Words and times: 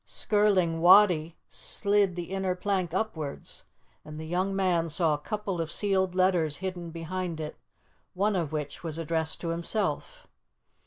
Skirling 0.03 0.79
Wattie 0.81 1.37
slid 1.47 2.15
the 2.15 2.31
inner 2.31 2.55
plank 2.55 2.91
upwards, 2.91 3.65
and 4.03 4.19
the 4.19 4.25
young 4.25 4.55
man 4.55 4.89
saw 4.89 5.13
a 5.13 5.19
couple 5.19 5.61
of 5.61 5.71
sealed 5.71 6.15
letters 6.15 6.57
hidden 6.57 6.89
behind 6.89 7.39
it, 7.39 7.55
one 8.15 8.35
of 8.35 8.51
which 8.51 8.83
was 8.83 8.97
addressed 8.97 9.39
to 9.41 9.49
himself. 9.49 10.25